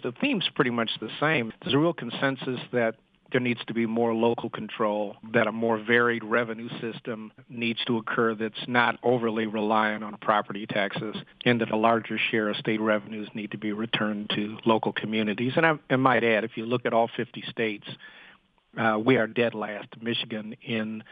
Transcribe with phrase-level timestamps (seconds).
[0.00, 1.52] The theme's pretty much the same.
[1.60, 2.94] There's a real consensus that
[3.32, 7.98] there needs to be more local control, that a more varied revenue system needs to
[7.98, 12.80] occur that's not overly reliant on property taxes, and that a larger share of state
[12.80, 15.54] revenues need to be returned to local communities.
[15.56, 17.88] And I, I might add, if you look at all 50 states,
[18.78, 21.02] uh, we are dead last, Michigan, in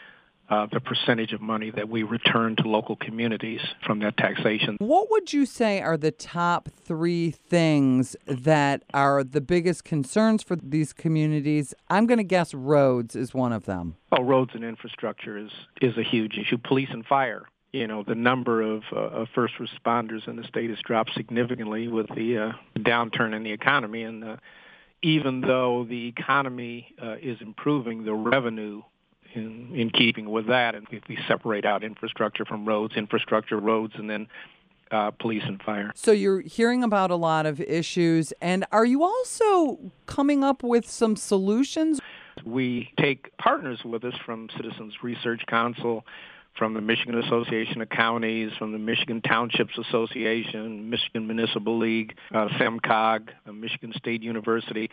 [0.48, 4.76] uh, the percentage of money that we return to local communities from that taxation.
[4.78, 10.56] What would you say are the top three things that are the biggest concerns for
[10.56, 11.74] these communities?
[11.88, 13.96] I'm going to guess roads is one of them.
[14.12, 16.58] Oh, roads and infrastructure is is a huge issue.
[16.58, 17.46] Police and fire.
[17.72, 21.88] You know, the number of, uh, of first responders in the state has dropped significantly
[21.88, 24.36] with the uh, downturn in the economy, and uh,
[25.02, 28.82] even though the economy uh, is improving, the revenue
[29.36, 30.74] in, in keeping with that.
[30.74, 34.26] And if we separate out infrastructure from roads, infrastructure, roads, and then
[34.90, 35.92] uh, police and fire.
[35.94, 40.88] So you're hearing about a lot of issues, and are you also coming up with
[40.88, 42.00] some solutions?
[42.44, 46.04] We take partners with us from Citizens Research Council,
[46.58, 52.48] from the Michigan Association of Counties, from the Michigan Townships Association, Michigan Municipal League, uh,
[52.58, 54.90] SEMCOG, uh, Michigan State University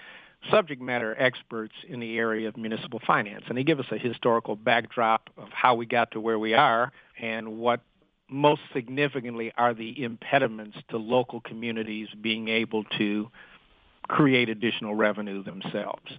[0.51, 3.43] subject matter experts in the area of municipal finance.
[3.47, 6.91] And they give us a historical backdrop of how we got to where we are
[7.21, 7.81] and what
[8.29, 13.29] most significantly are the impediments to local communities being able to
[14.07, 16.11] create additional revenue themselves.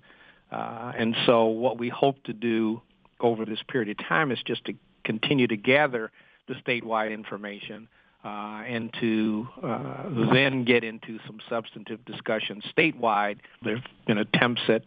[0.50, 2.80] Uh, and so what we hope to do
[3.24, 6.12] over this period of time is just to continue to gather
[6.46, 7.88] the statewide information
[8.24, 13.38] uh, and to uh, then get into some substantive discussion statewide.
[13.62, 14.82] There have been attempts at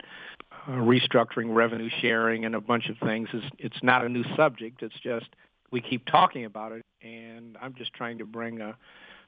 [0.52, 3.27] uh, restructuring revenue sharing and a bunch of things.
[3.33, 4.83] It's, it's not a new subject.
[4.83, 5.27] It's just
[5.71, 8.77] we keep talking about it, and I'm just trying to bring a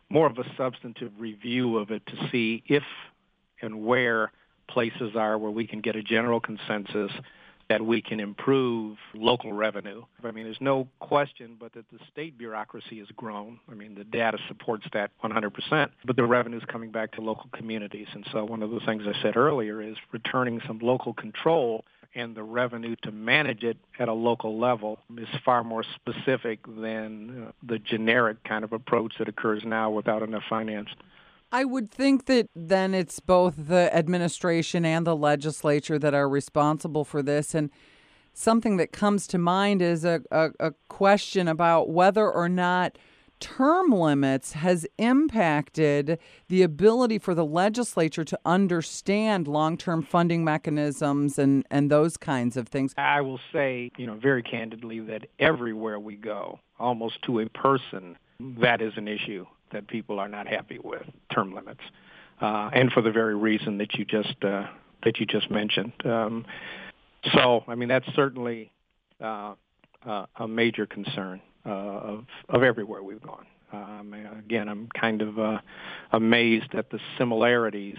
[0.09, 2.83] more of a substantive review of it to see if
[3.61, 4.31] and where
[4.67, 7.11] places are where we can get a general consensus
[7.69, 10.03] that we can improve local revenue.
[10.23, 13.59] I mean, there's no question but that the state bureaucracy has grown.
[13.71, 17.49] I mean, the data supports that 100%, but the revenue is coming back to local
[17.53, 18.07] communities.
[18.13, 21.85] And so one of the things I said earlier is returning some local control
[22.15, 27.45] and the revenue to manage it at a local level is far more specific than
[27.47, 30.89] uh, the generic kind of approach that occurs now without enough finance.
[31.51, 37.03] I would think that then it's both the administration and the legislature that are responsible
[37.03, 37.55] for this.
[37.55, 37.71] And
[38.33, 42.97] something that comes to mind is a, a, a question about whether or not
[43.39, 51.65] term limits has impacted the ability for the legislature to understand long-term funding mechanisms and,
[51.71, 52.93] and those kinds of things.
[52.97, 58.17] I will say, you know, very candidly that everywhere we go, almost to a person,
[58.39, 61.03] that is an issue that people are not happy with
[61.33, 61.81] term limits,
[62.41, 64.67] uh, and for the very reason that you just uh,
[65.03, 65.93] that you just mentioned.
[66.05, 66.45] Um,
[67.33, 68.71] so, I mean, that's certainly
[69.21, 69.55] uh,
[70.05, 73.45] uh, a major concern uh, of of everywhere we've gone.
[73.71, 75.59] Um, again, I'm kind of uh,
[76.11, 77.97] amazed at the similarities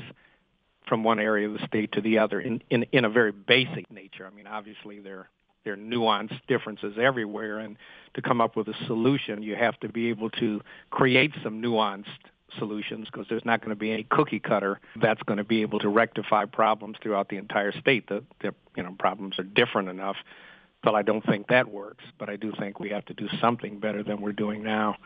[0.89, 3.89] from one area of the state to the other in, in, in a very basic
[3.93, 4.27] nature.
[4.27, 5.29] I mean, obviously there
[5.65, 7.77] there are nuanced differences everywhere, and
[8.15, 10.61] to come up with a solution, you have to be able to
[10.91, 12.07] create some nuanced
[12.59, 15.79] solutions because there's not going to be any cookie cutter that's going to be able
[15.79, 18.09] to rectify problems throughout the entire state.
[18.09, 20.17] The, the you know problems are different enough,
[20.83, 22.05] but I don't think that works.
[22.19, 24.97] But I do think we have to do something better than we're doing now.